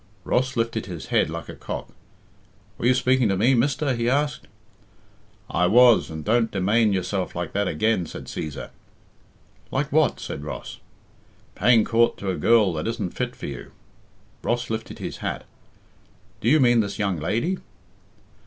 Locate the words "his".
0.87-1.05, 14.97-15.17